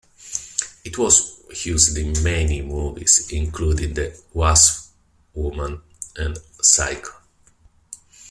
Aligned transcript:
It 0.83 0.97
was 0.97 1.41
used 1.63 1.95
in 1.95 2.23
many 2.23 2.63
movies, 2.63 3.29
including 3.31 3.93
"The 3.93 4.19
Wasp 4.33 4.95
Woman" 5.35 5.79
and 6.17 6.39
"Psycho". 6.59 7.11